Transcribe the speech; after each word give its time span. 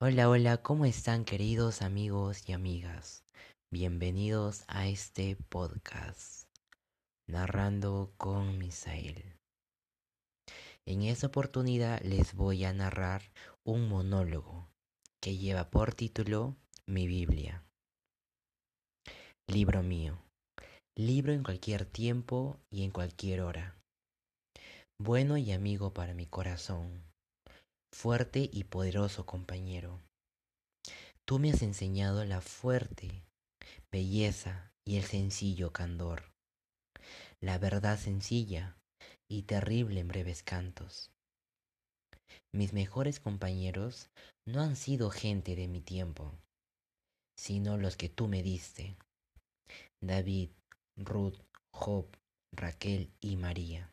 Hola, 0.00 0.28
hola, 0.28 0.62
¿cómo 0.62 0.84
están 0.84 1.24
queridos 1.24 1.82
amigos 1.82 2.48
y 2.48 2.52
amigas? 2.52 3.24
Bienvenidos 3.72 4.62
a 4.68 4.86
este 4.86 5.34
podcast, 5.48 6.44
Narrando 7.26 8.12
con 8.16 8.58
Misael. 8.58 9.34
En 10.86 11.02
esta 11.02 11.26
oportunidad 11.26 12.00
les 12.02 12.34
voy 12.34 12.64
a 12.64 12.72
narrar 12.72 13.22
un 13.64 13.88
monólogo 13.88 14.70
que 15.20 15.36
lleva 15.36 15.68
por 15.68 15.94
título 15.94 16.56
Mi 16.86 17.08
Biblia. 17.08 17.64
Libro 19.48 19.82
mío. 19.82 20.22
Libro 20.96 21.32
en 21.32 21.42
cualquier 21.42 21.86
tiempo 21.86 22.60
y 22.70 22.84
en 22.84 22.92
cualquier 22.92 23.40
hora. 23.40 23.76
Bueno 24.96 25.36
y 25.38 25.50
amigo 25.50 25.92
para 25.92 26.14
mi 26.14 26.26
corazón 26.26 27.02
fuerte 27.92 28.48
y 28.52 28.64
poderoso 28.64 29.26
compañero. 29.26 30.00
Tú 31.24 31.38
me 31.38 31.50
has 31.50 31.62
enseñado 31.62 32.24
la 32.24 32.40
fuerte 32.40 33.22
belleza 33.90 34.72
y 34.86 34.96
el 34.96 35.04
sencillo 35.04 35.72
candor, 35.72 36.32
la 37.40 37.58
verdad 37.58 37.98
sencilla 37.98 38.76
y 39.30 39.42
terrible 39.42 40.00
en 40.00 40.08
breves 40.08 40.42
cantos. 40.42 41.10
Mis 42.52 42.72
mejores 42.72 43.20
compañeros 43.20 44.10
no 44.46 44.62
han 44.62 44.76
sido 44.76 45.10
gente 45.10 45.54
de 45.54 45.68
mi 45.68 45.80
tiempo, 45.80 46.32
sino 47.38 47.76
los 47.76 47.96
que 47.96 48.08
tú 48.08 48.26
me 48.26 48.42
diste, 48.42 48.96
David, 50.00 50.50
Ruth, 50.96 51.38
Job, 51.72 52.06
Raquel 52.52 53.12
y 53.20 53.36
María. 53.36 53.92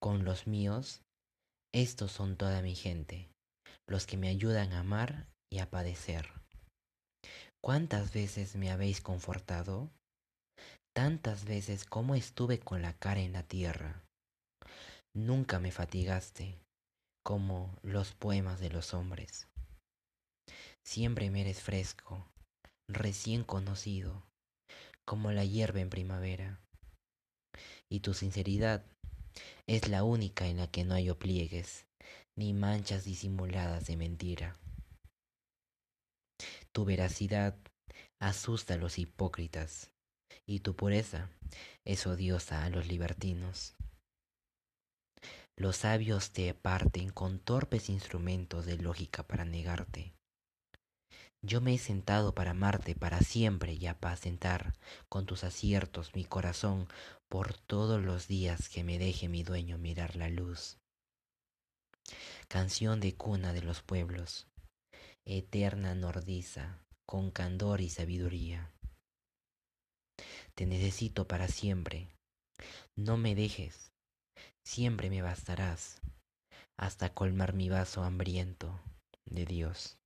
Con 0.00 0.24
los 0.24 0.46
míos 0.46 1.02
estos 1.74 2.12
son 2.12 2.36
toda 2.36 2.62
mi 2.62 2.76
gente, 2.76 3.28
los 3.88 4.06
que 4.06 4.16
me 4.16 4.28
ayudan 4.28 4.72
a 4.72 4.78
amar 4.78 5.26
y 5.52 5.58
a 5.58 5.68
padecer. 5.70 6.30
¿Cuántas 7.60 8.12
veces 8.12 8.54
me 8.54 8.70
habéis 8.70 9.00
confortado? 9.00 9.90
Tantas 10.94 11.44
veces 11.44 11.84
como 11.84 12.14
estuve 12.14 12.60
con 12.60 12.80
la 12.80 12.92
cara 12.92 13.20
en 13.20 13.32
la 13.32 13.42
tierra. 13.42 14.04
Nunca 15.16 15.58
me 15.58 15.72
fatigaste, 15.72 16.60
como 17.26 17.76
los 17.82 18.12
poemas 18.12 18.60
de 18.60 18.70
los 18.70 18.94
hombres. 18.94 19.48
Siempre 20.86 21.28
me 21.30 21.40
eres 21.40 21.60
fresco, 21.60 22.24
recién 22.88 23.42
conocido, 23.42 24.22
como 25.04 25.32
la 25.32 25.44
hierba 25.44 25.80
en 25.80 25.90
primavera. 25.90 26.60
Y 27.90 28.00
tu 28.00 28.14
sinceridad 28.14 28.84
es 29.66 29.88
la 29.88 30.04
única 30.04 30.46
en 30.46 30.58
la 30.58 30.66
que 30.66 30.84
no 30.84 30.94
hay 30.94 31.12
pliegues, 31.12 31.86
ni 32.36 32.52
manchas 32.52 33.04
disimuladas 33.04 33.86
de 33.86 33.96
mentira. 33.96 34.56
Tu 36.72 36.84
veracidad 36.84 37.56
asusta 38.18 38.74
a 38.74 38.76
los 38.78 38.98
hipócritas, 38.98 39.90
y 40.46 40.60
tu 40.60 40.74
pureza 40.74 41.30
es 41.84 42.06
odiosa 42.06 42.64
a 42.64 42.70
los 42.70 42.88
libertinos. 42.88 43.74
Los 45.56 45.76
sabios 45.78 46.32
te 46.32 46.52
parten 46.52 47.10
con 47.10 47.38
torpes 47.38 47.88
instrumentos 47.88 48.66
de 48.66 48.76
lógica 48.76 49.22
para 49.22 49.44
negarte. 49.44 50.12
Yo 51.46 51.60
me 51.60 51.74
he 51.74 51.78
sentado 51.78 52.34
para 52.34 52.52
amarte 52.52 52.94
para 52.94 53.20
siempre 53.20 53.74
y 53.74 53.86
apacentar 53.86 54.72
con 55.10 55.26
tus 55.26 55.44
aciertos 55.44 56.14
mi 56.14 56.24
corazón 56.24 56.88
por 57.28 57.52
todos 57.52 58.02
los 58.02 58.26
días 58.26 58.70
que 58.70 58.82
me 58.82 58.98
deje 58.98 59.28
mi 59.28 59.42
dueño 59.42 59.76
mirar 59.76 60.16
la 60.16 60.30
luz. 60.30 60.78
Canción 62.48 62.98
de 62.98 63.14
cuna 63.14 63.52
de 63.52 63.60
los 63.60 63.82
pueblos, 63.82 64.46
eterna 65.26 65.94
nordiza, 65.94 66.78
con 67.04 67.30
candor 67.30 67.82
y 67.82 67.90
sabiduría. 67.90 68.72
Te 70.54 70.64
necesito 70.64 71.28
para 71.28 71.48
siempre, 71.48 72.08
no 72.96 73.18
me 73.18 73.34
dejes, 73.34 73.92
siempre 74.64 75.10
me 75.10 75.20
bastarás, 75.20 76.00
hasta 76.78 77.12
colmar 77.12 77.52
mi 77.52 77.68
vaso 77.68 78.02
hambriento 78.02 78.80
de 79.26 79.44
Dios. 79.44 79.98